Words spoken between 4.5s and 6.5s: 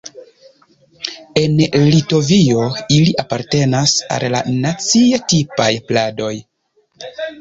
nacie tipaj pladoj.